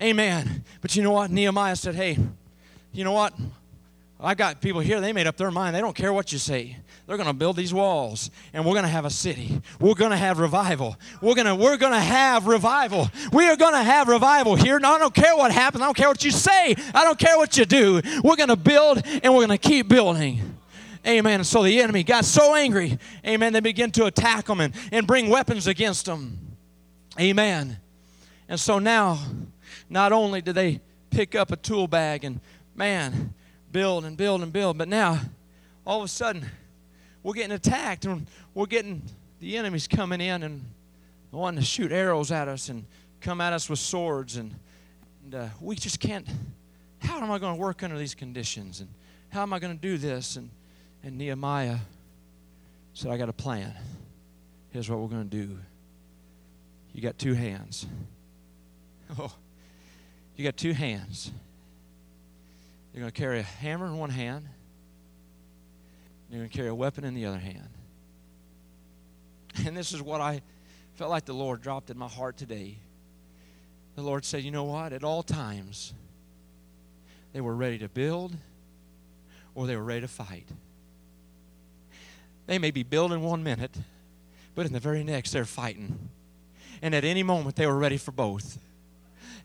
[0.00, 0.64] Amen.
[0.80, 1.30] But you know what?
[1.30, 2.18] Nehemiah said, "Hey,
[2.92, 3.34] you know what?
[4.22, 5.74] I got people here, they made up their mind.
[5.74, 6.76] They don't care what you say.
[7.06, 9.60] They're going to build these walls and we're going to have a city.
[9.80, 10.96] We're going to have revival.
[11.22, 13.08] We're going to we're going to have revival.
[13.32, 14.78] We are going to have revival here.
[14.78, 15.82] No, I don't care what happens.
[15.82, 16.74] I don't care what you say.
[16.94, 18.02] I don't care what you do.
[18.22, 20.56] We're going to build and we're going to keep building.
[21.06, 21.40] Amen.
[21.40, 22.98] And so the enemy got so angry.
[23.26, 23.54] Amen.
[23.54, 26.38] They began to attack them and, and bring weapons against them.
[27.18, 27.78] Amen.
[28.48, 29.18] And so now,
[29.88, 30.80] not only did they
[31.10, 32.40] pick up a tool bag and,
[32.74, 33.32] man,
[33.72, 34.78] build and build and build.
[34.78, 35.20] But now,
[35.86, 36.46] all of a sudden,
[37.22, 39.02] we're getting attacked and we're getting
[39.40, 40.64] the enemies coming in and
[41.32, 42.84] wanting to shoot arrows at us and
[43.20, 44.54] come at us with swords and,
[45.24, 46.26] and uh, we just can't
[46.98, 48.88] how am i going to work under these conditions and
[49.30, 50.36] how am i going to do this?
[50.36, 50.50] And,
[51.04, 51.78] and nehemiah
[52.94, 53.72] said i got a plan.
[54.70, 55.58] Here's what we're going to do.
[56.92, 57.86] You got two hands.
[59.18, 59.32] Oh
[60.40, 61.30] you got two hands
[62.92, 64.46] you're going to carry a hammer in one hand
[66.28, 67.68] you're going to carry a weapon in the other hand
[69.66, 70.40] and this is what i
[70.94, 72.76] felt like the lord dropped in my heart today
[74.00, 74.92] the Lord said, You know what?
[74.92, 75.92] At all times,
[77.32, 78.34] they were ready to build
[79.54, 80.48] or they were ready to fight.
[82.46, 83.76] They may be building one minute,
[84.54, 86.08] but in the very next, they're fighting.
[86.82, 88.58] And at any moment, they were ready for both.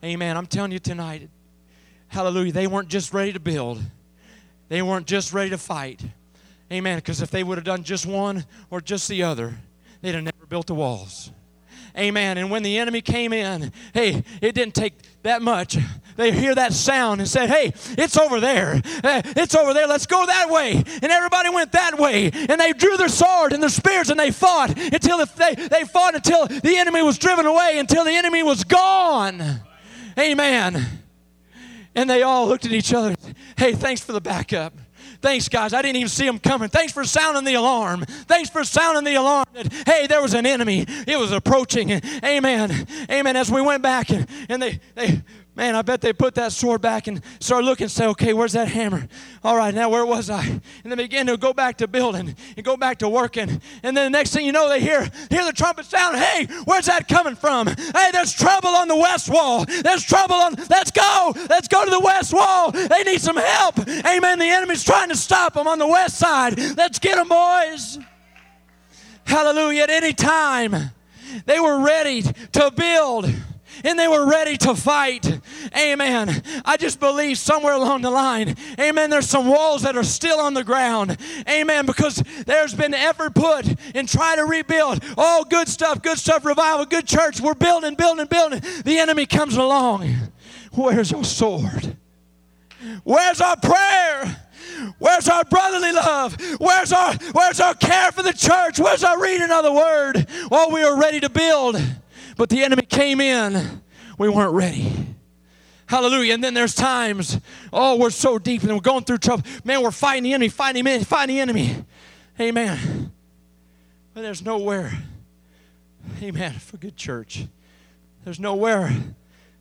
[0.02, 0.36] Amen.
[0.36, 1.28] I'm telling you tonight,
[2.16, 3.78] hallelujah, they weren't just ready to build,
[4.70, 6.00] they weren't just ready to fight.
[6.72, 6.96] Amen.
[6.96, 9.54] Because if they would have done just one or just the other,
[10.00, 11.30] they'd have never built the walls.
[11.96, 12.38] Amen.
[12.38, 15.76] And when the enemy came in, hey, it didn't take that much.
[16.16, 18.80] They hear that sound and said, Hey, it's over there.
[19.04, 19.86] Uh, it's over there.
[19.86, 20.72] Let's go that way.
[20.72, 22.30] And everybody went that way.
[22.32, 26.14] And they drew their sword and their spears and they fought until they, they fought
[26.14, 29.42] until the enemy was driven away, until the enemy was gone.
[30.18, 31.05] Amen.
[31.96, 33.16] And they all looked at each other.
[33.56, 34.74] Hey, thanks for the backup.
[35.20, 35.72] Thanks, guys.
[35.72, 36.68] I didn't even see them coming.
[36.68, 38.04] Thanks for sounding the alarm.
[38.04, 40.84] Thanks for sounding the alarm that, hey, there was an enemy.
[40.88, 41.90] It was approaching.
[42.24, 42.86] Amen.
[43.10, 43.34] Amen.
[43.36, 45.22] As we went back and, and they, they
[45.56, 48.52] Man, I bet they put that sword back and start looking and say, okay, where's
[48.52, 49.08] that hammer?
[49.42, 50.44] All right, now where was I?
[50.84, 53.62] And they begin to go back to building and go back to working.
[53.82, 56.18] And then the next thing you know, they hear, hear the trumpet sound.
[56.18, 57.68] Hey, where's that coming from?
[57.68, 59.64] Hey, there's trouble on the west wall.
[59.64, 61.32] There's trouble on, let's go.
[61.48, 62.70] Let's go to the west wall.
[62.70, 63.78] They need some help.
[63.78, 64.38] Amen.
[64.38, 66.58] The enemy's trying to stop them on the west side.
[66.76, 67.98] Let's get them, boys.
[69.24, 69.84] Hallelujah.
[69.84, 70.90] At any time,
[71.46, 73.32] they were ready to build
[73.86, 75.40] and they were ready to fight.
[75.76, 76.42] Amen.
[76.64, 80.54] I just believe somewhere along the line, amen, there's some walls that are still on
[80.54, 81.16] the ground.
[81.48, 81.86] Amen.
[81.86, 85.02] Because there's been effort put in trying to rebuild.
[85.16, 87.40] Oh, good stuff, good stuff, revival, good church.
[87.40, 88.60] We're building, building, building.
[88.84, 90.12] The enemy comes along.
[90.72, 91.96] Where's our sword?
[93.04, 94.42] Where's our prayer?
[94.98, 96.36] Where's our brotherly love?
[96.58, 98.78] Where's our where's our care for the church?
[98.78, 100.26] Where's our reading of the word?
[100.50, 101.80] Well, we were ready to build.
[102.36, 103.82] But the enemy came in.
[104.18, 104.92] We weren't ready.
[105.86, 106.34] Hallelujah.
[106.34, 107.40] And then there's times,
[107.72, 109.44] oh, we're so deep and we're going through trouble.
[109.64, 111.84] Man, we're fighting the enemy, fighting him, fighting the enemy.
[112.40, 113.12] Amen.
[114.12, 114.92] But there's nowhere,
[116.22, 117.46] amen, for good church.
[118.24, 118.90] There's nowhere,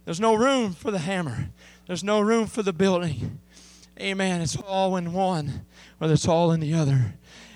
[0.06, 1.50] there's no room for the hammer.
[1.88, 3.40] There's no room for the building.
[4.00, 4.42] Amen.
[4.42, 5.66] It's all in one,
[6.02, 7.14] or it's all in the other.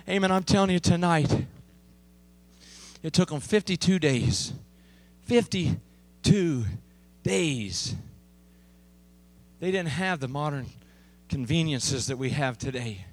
[0.08, 0.32] Amen.
[0.32, 1.46] I'm telling you tonight,
[3.02, 4.54] it took them 52 days
[5.30, 6.66] 52
[7.22, 7.96] days.
[9.60, 10.66] They didn't have the modern
[11.30, 13.06] conveniences that we have today.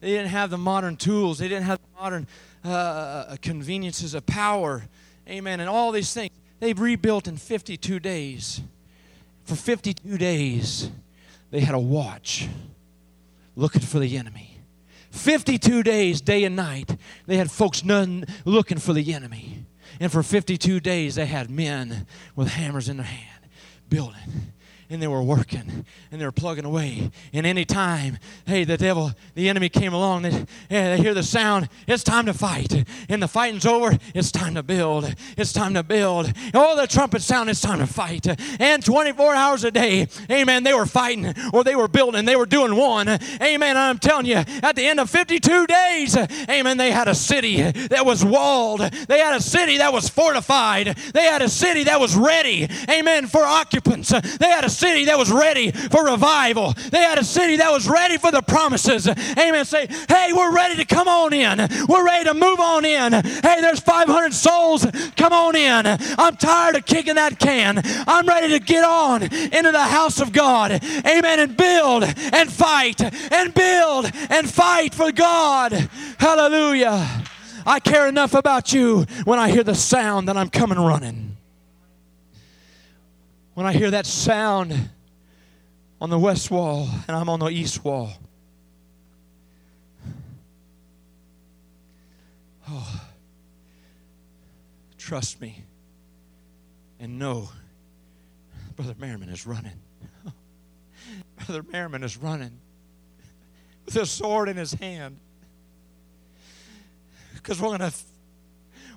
[0.00, 1.38] They didn't have the modern tools.
[1.38, 2.26] They didn't have the modern
[2.62, 4.82] uh, uh conveniences of power.
[5.26, 5.60] Amen.
[5.60, 6.32] And all these things.
[6.58, 8.60] They rebuilt in 52 days.
[9.44, 10.90] For 52 days,
[11.50, 12.48] they had a watch
[13.56, 14.58] looking for the enemy.
[15.10, 19.64] 52 days, day and night, they had folks none looking for the enemy.
[19.98, 23.40] And for 52 days, they had men with hammers in their hand
[23.88, 24.52] building
[24.90, 27.10] and they were working and they were plugging away.
[27.32, 31.22] And any time, hey, the devil, the enemy came along, they, yeah, they hear the
[31.22, 32.84] sound, it's time to fight.
[33.08, 35.14] And the fighting's over, it's time to build.
[35.36, 36.32] It's time to build.
[36.52, 38.26] Oh, the trumpet sound, it's time to fight.
[38.60, 42.46] And 24 hours a day, amen, they were fighting or they were building, they were
[42.46, 43.08] doing one.
[43.40, 43.76] Amen.
[43.76, 46.16] I'm telling you, at the end of 52 days,
[46.48, 48.80] amen, they had a city that was walled.
[48.80, 50.88] They had a city that was fortified.
[51.14, 54.08] They had a city that was ready, amen, for occupants.
[54.08, 56.72] They had a city that was ready for revival.
[56.90, 59.06] They had a city that was ready for the promises.
[59.06, 59.64] Amen.
[59.66, 61.58] Say, hey, we're ready to come on in.
[61.86, 63.12] We're ready to move on in.
[63.12, 64.86] Hey, there's 500 souls.
[65.16, 65.86] Come on in.
[66.18, 67.82] I'm tired of kicking that can.
[67.84, 70.72] I'm ready to get on into the house of God.
[70.72, 71.40] Amen.
[71.40, 73.00] And build and fight
[73.32, 75.72] and build and fight for God.
[76.18, 77.24] Hallelujah.
[77.66, 81.29] I care enough about you when I hear the sound that I'm coming running
[83.60, 84.88] when I hear that sound
[86.00, 88.10] on the west wall and I'm on the east wall.
[92.66, 93.02] Oh,
[94.96, 95.62] trust me
[96.98, 97.50] and know
[98.76, 99.78] Brother Merriman is running.
[101.44, 102.58] Brother Merriman is running
[103.84, 105.18] with a sword in his hand.
[107.34, 107.92] because we're going to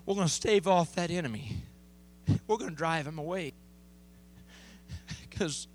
[0.05, 1.57] we're going to stave off that enemy.
[2.47, 3.51] We're going to drive him away.
[5.33, 5.67] Because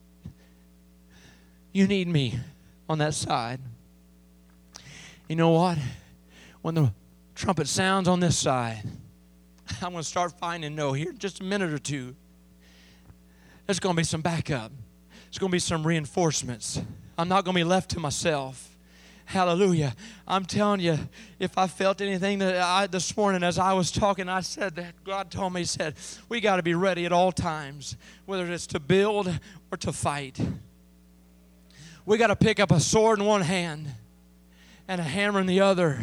[1.73, 2.39] you need me
[2.89, 3.61] on that side.
[5.29, 5.79] You know what?
[6.63, 6.93] When the
[7.35, 8.83] trumpet sounds on this side,
[9.83, 12.15] I'm going to start finding no here in just a minute or two.
[13.67, 14.73] There's going to be some backup.
[15.25, 16.81] There's going to be some reinforcements.
[17.19, 18.78] I'm not going to be left to myself.
[19.29, 19.95] Hallelujah.
[20.27, 20.99] I'm telling you,
[21.39, 25.05] if I felt anything that I this morning as I was talking, I said that
[25.05, 25.97] God told me, He said,
[26.31, 29.29] we got to be ready at all times, whether it's to build
[29.71, 30.41] or to fight.
[32.07, 33.93] We got to pick up a sword in one hand
[34.89, 36.01] and a hammer in the other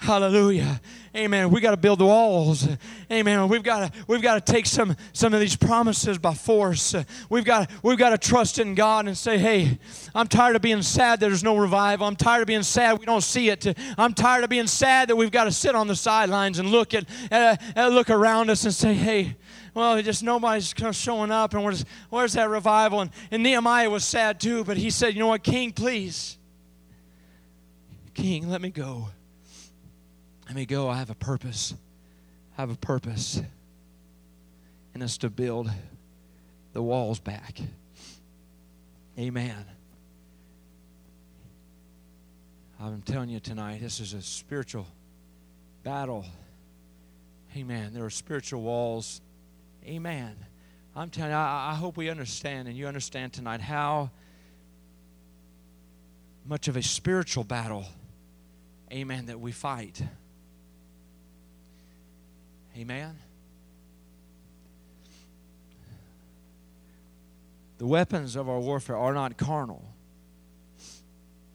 [0.00, 0.80] Hallelujah.
[1.14, 1.50] Amen.
[1.50, 2.66] We got to build the walls.
[3.12, 3.48] Amen.
[3.48, 6.94] We've got to we've got to take some some of these promises by force.
[7.28, 9.78] We've got we've got to trust in God and say, "Hey,
[10.14, 12.06] I'm tired of being sad that there's no revival.
[12.06, 13.76] I'm tired of being sad we don't see it.
[13.98, 16.94] I'm tired of being sad that we've got to sit on the sidelines and look
[16.94, 19.36] at uh, look around us and say, "Hey,
[19.74, 24.40] well, just nobody's showing up, and where's where's that revival?" And, and Nehemiah was sad
[24.40, 26.38] too, but he said, "You know what, King, please,
[28.14, 29.10] King, let me go."
[30.50, 30.88] Let me go.
[30.88, 31.74] I have a purpose.
[32.58, 33.40] I have a purpose.
[34.92, 35.70] And it's to build
[36.72, 37.60] the walls back.
[39.16, 39.64] Amen.
[42.80, 44.88] I'm telling you tonight, this is a spiritual
[45.84, 46.26] battle.
[47.56, 47.94] Amen.
[47.94, 49.20] There are spiritual walls.
[49.86, 50.34] Amen.
[50.96, 54.10] I'm telling you, I, I hope we understand and you understand tonight how
[56.44, 57.84] much of a spiritual battle,
[58.92, 60.02] amen, that we fight.
[62.76, 63.18] Amen.
[67.78, 69.82] The weapons of our warfare are not carnal.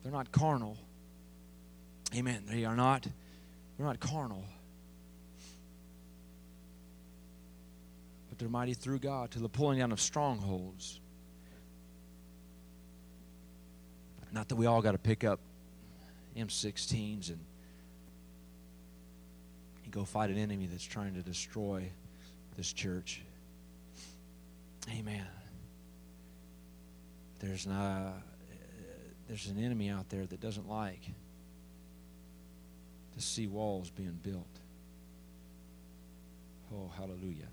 [0.03, 0.77] They're not carnal.
[2.15, 2.43] Amen.
[2.47, 3.07] They are not
[3.77, 4.43] they're not carnal.
[8.29, 10.99] But they're mighty through God to the pulling down of strongholds.
[14.31, 15.39] Not that we all got to pick up
[16.35, 17.39] M16s and
[19.95, 21.89] go fight an enemy that's trying to destroy
[22.57, 23.21] this church.
[24.91, 25.25] Amen.
[27.39, 28.13] There's not
[29.27, 31.01] there's an enemy out there that doesn't like
[33.15, 34.45] to see walls being built.
[36.73, 37.47] Oh, hallelujah.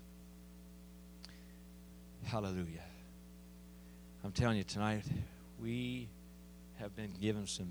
[2.25, 2.83] Hallelujah.
[4.23, 5.03] I'm telling you tonight,
[5.59, 6.09] we
[6.79, 7.69] have been given some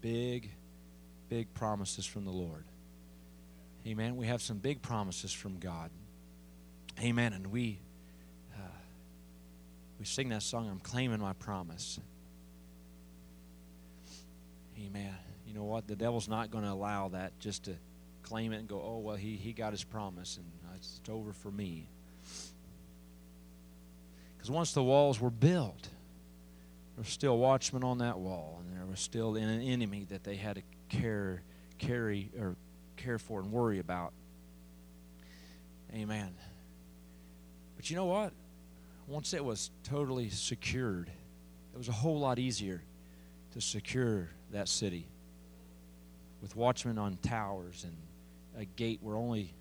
[0.00, 0.50] big,
[1.28, 2.64] big promises from the Lord.
[3.86, 4.16] Amen.
[4.16, 5.90] We have some big promises from God.
[7.00, 7.32] Amen.
[7.32, 7.80] And we
[8.54, 8.60] uh,
[9.98, 12.00] we sing that song, I'm claiming my promise.
[14.78, 15.14] Amen.
[15.46, 15.86] You know what?
[15.86, 17.76] The devil's not going to allow that just to
[18.22, 21.50] claim it and go, oh, well, he, he got his promise and it's over for
[21.50, 21.88] me.
[24.36, 25.88] Because once the walls were built,
[26.94, 30.36] there were still watchmen on that wall, and there was still an enemy that they
[30.36, 31.42] had to care,
[31.78, 32.56] carry or
[33.04, 34.12] care for and worry about.
[35.94, 36.34] Amen.
[37.76, 38.32] But you know what?
[39.06, 41.10] Once it was totally secured,
[41.74, 42.82] it was a whole lot easier
[43.52, 45.06] to secure that city
[46.40, 47.96] with watchmen on towers and
[48.60, 49.52] a gate where only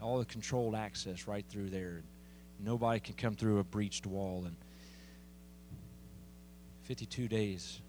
[0.00, 2.02] all the controlled access right through there.
[2.60, 4.44] Nobody can come through a breached wall.
[4.46, 4.56] And
[6.82, 7.80] 52 days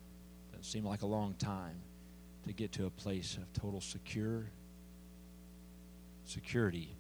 [0.52, 1.76] doesn't seem like a long time
[2.46, 4.46] to get to a place of total secure
[6.30, 6.96] security.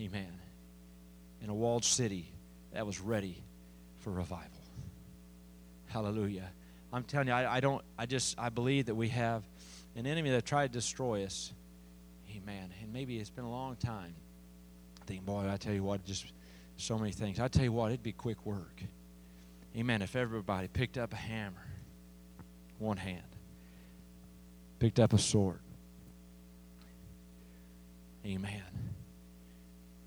[0.00, 0.32] Amen.
[1.42, 2.26] In a walled city
[2.72, 3.42] that was ready
[4.00, 4.46] for revival.
[5.88, 6.48] Hallelujah.
[6.92, 9.42] I'm telling you, I, I don't, I just, I believe that we have
[9.96, 11.52] an enemy that tried to destroy us.
[12.36, 12.70] Amen.
[12.82, 14.14] And maybe it's been a long time.
[15.06, 16.24] Think, boy, I tell you what, just
[16.76, 17.40] so many things.
[17.40, 18.82] I tell you what, it'd be quick work.
[19.76, 20.02] Amen.
[20.02, 21.66] If everybody picked up a hammer,
[22.78, 23.22] one hand,
[24.78, 25.60] picked up a sword,
[28.24, 28.62] Amen.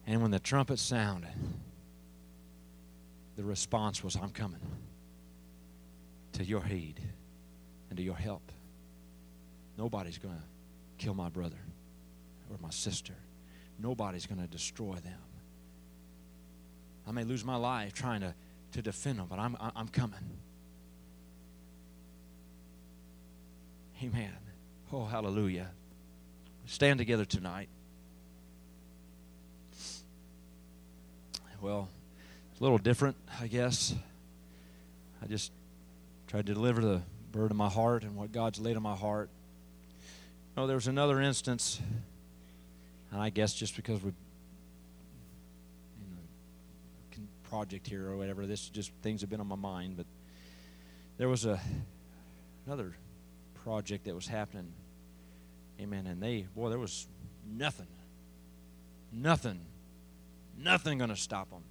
[0.06, 1.32] And when the trumpet sounded,
[3.36, 4.60] the response was, I'm coming
[6.34, 7.00] to your aid
[7.90, 8.52] and to your help.
[9.78, 10.44] Nobody's going to
[11.04, 11.58] kill my brother
[12.50, 13.14] or my sister.
[13.80, 15.20] Nobody's going to destroy them.
[17.08, 18.34] I may lose my life trying to,
[18.74, 20.20] to defend them, but I'm, I'm coming.
[24.02, 24.34] Amen.
[24.92, 25.70] Oh, hallelujah.
[26.66, 27.70] Stand together tonight.
[31.64, 31.88] Well,
[32.52, 33.96] it's a little different, I guess.
[35.24, 35.54] I just
[36.28, 37.02] tried to deliver the
[37.32, 39.30] burden of my heart and what God's laid on my heart.
[40.56, 41.80] You know, there was another instance
[43.14, 44.16] And I guess just because we, know,
[47.12, 49.96] con- project here or whatever, this just things have been on my mind.
[49.96, 50.08] But
[51.18, 51.62] there was a
[52.66, 52.96] another
[53.64, 54.74] project that was happening.
[55.80, 56.08] Amen.
[56.08, 57.08] And they, boy, there was
[57.46, 57.88] nothing,
[59.12, 59.60] nothing,
[60.58, 61.64] nothing going to stop them.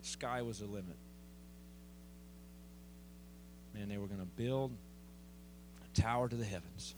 [0.00, 0.96] The sky was the limit.
[3.74, 4.72] Man, they were going to build
[5.84, 6.94] a tower to the heavens.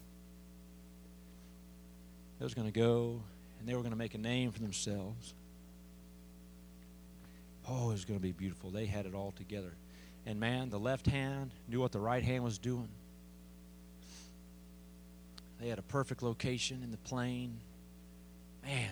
[2.39, 3.21] They was going to go
[3.59, 5.35] and they were going to make a name for themselves.
[7.69, 8.71] Oh, it was going to be beautiful.
[8.71, 9.73] They had it all together.
[10.27, 12.89] And man, the left hand knew what the right hand was doing.
[15.61, 17.59] They had a perfect location in the plain.
[18.63, 18.91] Man,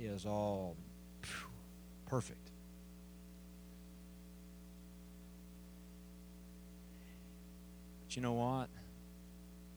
[0.00, 0.76] it was all
[2.06, 2.50] perfect.
[8.06, 8.68] But you know what?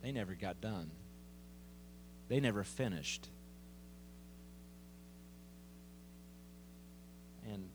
[0.02, 0.90] They never got done.
[2.30, 3.28] They never finished.
[7.52, 7.70] And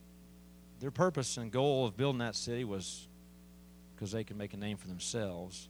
[0.81, 3.07] their purpose and goal of building that city was
[3.95, 5.69] because they could make a name for themselves,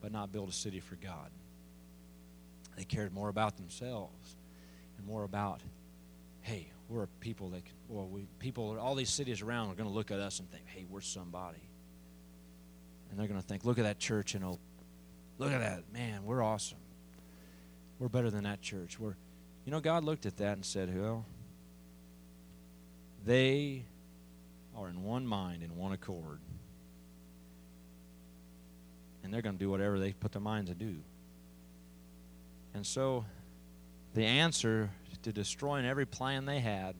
[0.00, 1.30] but not build a city for God.
[2.80, 4.36] They cared more about themselves
[4.96, 5.60] and more about,
[6.40, 9.86] hey, we're a people that, can, well, we people, all these cities around are going
[9.86, 11.60] to look at us and think, hey, we're somebody.
[13.10, 14.58] And they're going to think, look at that church and oh,
[15.36, 16.78] look at that, man, we're awesome.
[17.98, 18.98] We're better than that church.
[18.98, 19.14] We're,
[19.66, 21.26] you know, God looked at that and said, well,
[23.26, 23.84] they
[24.74, 26.40] are in one mind, in one accord.
[29.22, 30.96] And they're going to do whatever they put their minds to do.
[32.74, 33.24] And so,
[34.14, 34.90] the answer
[35.22, 36.94] to destroying every plan they had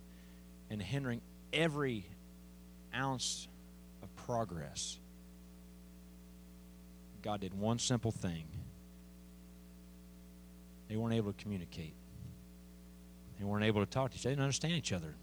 [0.69, 1.21] and hindering
[1.53, 2.05] every
[2.95, 3.49] ounce
[4.03, 4.99] of progress,
[7.23, 8.45] God did one simple thing.
[10.89, 11.95] They weren't able to communicate.
[13.39, 14.31] They weren't able to talk to each other.
[14.31, 15.15] They didn't understand each other.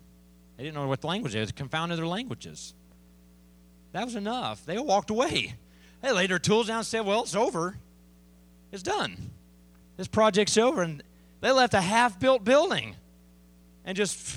[0.55, 1.49] They didn't know what the language is.
[1.49, 2.73] It Confounded their languages.
[3.91, 4.65] That was enough.
[4.65, 5.55] They walked away.
[6.01, 7.77] They laid their tools down and said, Well, it's over.
[8.71, 9.31] It's done.
[9.97, 10.83] This project's over.
[10.83, 11.03] And
[11.41, 12.95] they left a half built building
[13.87, 14.35] and just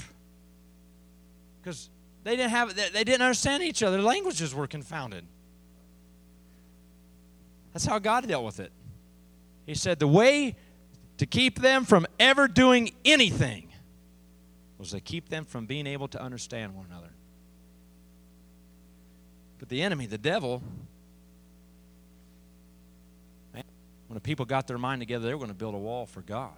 [1.60, 1.90] because
[2.22, 4.00] they didn't have they didn't understand each other.
[4.00, 5.26] Languages were confounded.
[7.72, 8.72] That's how God dealt with it.
[9.66, 10.56] He said the way
[11.18, 13.72] to keep them from ever doing anything
[14.78, 17.10] was to keep them from being able to understand one another.
[19.58, 20.62] But the enemy, the devil,
[23.52, 23.64] man,
[24.10, 26.20] when the people got their mind together, they were going to build a wall for
[26.20, 26.56] God.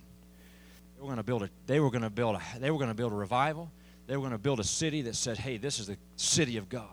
[0.97, 1.51] They were going to build a.
[1.67, 2.41] They were going to build a.
[2.59, 3.71] They were going to build a revival.
[4.07, 6.71] They were going to build a city that said, "Hey, this is the city of
[6.71, 6.89] God.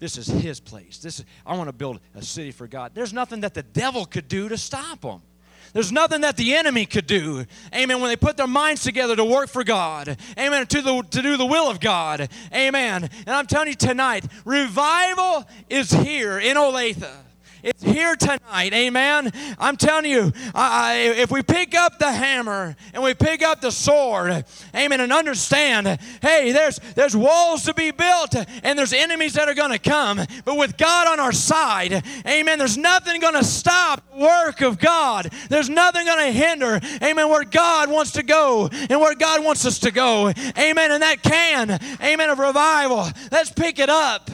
[0.00, 0.98] This is His place.
[0.98, 1.24] This is.
[1.46, 4.50] I want to build a city for God." There's nothing that the devil could do
[4.50, 5.22] to stop them.
[5.72, 7.46] There's nothing that the enemy could do.
[7.74, 8.02] Amen.
[8.02, 10.18] When they put their minds together to work for God.
[10.38, 10.66] Amen.
[10.66, 12.28] To, the, to do the will of God.
[12.54, 13.08] Amen.
[13.26, 17.08] And I'm telling you tonight, revival is here in Olathe.
[17.62, 18.72] It's here tonight.
[18.72, 19.30] Amen.
[19.56, 23.70] I'm telling you, I, if we pick up the hammer and we pick up the
[23.70, 24.44] sword,
[24.74, 25.86] amen, and understand,
[26.20, 28.34] hey, there's there's walls to be built
[28.64, 30.20] and there's enemies that are going to come.
[30.44, 34.80] But with God on our side, amen, there's nothing going to stop the work of
[34.80, 35.32] God.
[35.48, 39.64] There's nothing going to hinder, amen, where God wants to go and where God wants
[39.66, 40.32] us to go.
[40.58, 40.90] Amen.
[40.90, 43.08] And that can, amen, of revival.
[43.30, 44.30] Let's pick it up.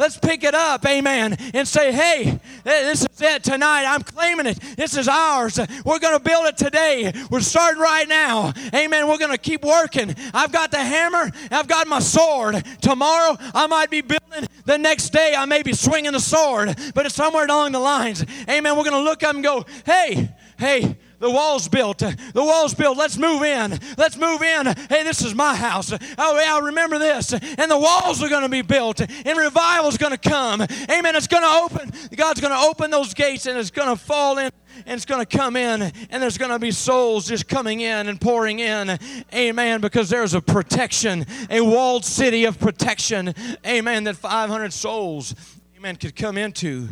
[0.00, 3.84] Let's pick it up, amen, and say, hey, this is it tonight.
[3.84, 4.58] I'm claiming it.
[4.74, 5.60] This is ours.
[5.84, 7.12] We're going to build it today.
[7.30, 9.06] We're starting right now, amen.
[9.08, 10.14] We're going to keep working.
[10.32, 12.64] I've got the hammer, I've got my sword.
[12.80, 14.48] Tomorrow, I might be building.
[14.64, 18.24] The next day, I may be swinging the sword, but it's somewhere along the lines,
[18.48, 18.78] amen.
[18.78, 21.98] We're going to look up and go, hey, hey, the wall's built.
[21.98, 22.96] The wall's built.
[22.96, 23.78] Let's move in.
[23.96, 24.66] Let's move in.
[24.66, 25.92] Hey, this is my house.
[26.18, 27.32] Oh, yeah, remember this.
[27.32, 29.00] And the walls are going to be built.
[29.00, 30.62] And revival's going to come.
[30.62, 31.14] Amen.
[31.14, 31.92] It's going to open.
[32.16, 34.50] God's going to open those gates and it's going to fall in
[34.86, 38.08] and it's going to come in and there's going to be souls just coming in
[38.08, 38.98] and pouring in
[39.34, 43.34] amen because there's a protection a walled city of protection
[43.66, 45.34] amen that 500 souls
[45.76, 46.88] amen could come into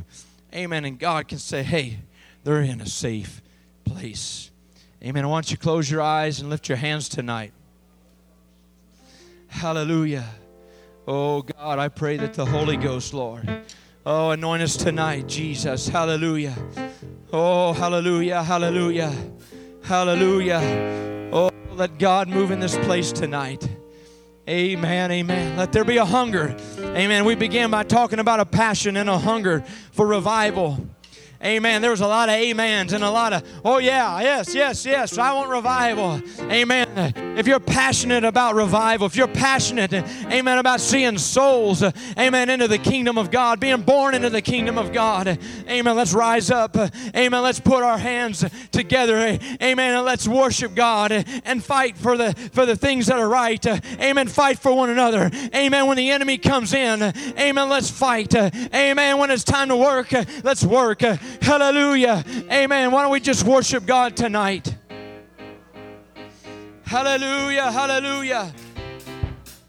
[0.53, 1.99] amen and god can say hey
[2.45, 3.41] they're in a safe
[3.89, 4.51] place.
[5.03, 5.25] Amen.
[5.25, 7.53] I want you to close your eyes and lift your hands tonight.
[9.49, 10.25] Hallelujah.
[11.07, 13.49] Oh God, I pray that the Holy Ghost, Lord,
[14.05, 15.89] oh, anoint us tonight, Jesus.
[15.89, 16.55] Hallelujah.
[17.33, 19.15] Oh, hallelujah, hallelujah,
[19.85, 21.31] hallelujah.
[21.33, 23.67] Oh, let God move in this place tonight.
[24.49, 25.57] Amen, amen.
[25.57, 26.57] Let there be a hunger.
[26.79, 27.25] Amen.
[27.27, 29.61] We began by talking about a passion and a hunger
[29.93, 30.79] for revival.
[31.45, 31.83] Amen.
[31.83, 35.19] There was a lot of amens and a lot of, oh yeah, yes, yes, yes.
[35.19, 36.21] I want revival.
[36.51, 37.15] Amen.
[37.39, 41.85] If you're passionate about revival, if you're passionate, amen, about seeing souls,
[42.19, 45.97] amen, into the kingdom of God, being born into the kingdom of God, amen.
[45.97, 46.77] Let's rise up.
[47.17, 47.43] Amen.
[47.43, 49.17] Let's put our hands together.
[49.63, 49.97] Amen.
[49.97, 53.65] And let's worship God and fight for the for the things that are right.
[54.01, 54.29] Amen.
[54.29, 55.31] Fight for one another.
[55.55, 55.87] Amen.
[55.87, 58.35] When the enemy comes in, amen, let's fight.
[58.35, 59.19] Amen.
[59.19, 60.13] When it's time to work,
[60.43, 61.03] let's work.
[61.41, 62.25] Hallelujah.
[62.51, 62.91] Amen.
[62.91, 64.75] Why don't we just worship God tonight?
[66.85, 67.71] Hallelujah.
[67.71, 68.53] Hallelujah.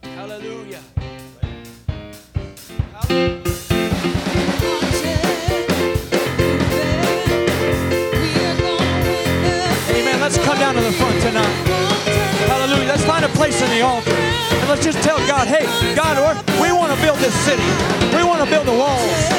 [0.03, 0.81] Hallelujah.
[9.89, 10.19] Amen.
[10.21, 11.45] Let's come down to the front tonight.
[12.47, 12.87] Hallelujah.
[12.87, 14.11] Let's find a place in the altar.
[14.11, 16.17] And let's just tell God, hey, God,
[16.61, 17.63] we want to build this city.
[18.15, 19.29] We want to build the walls.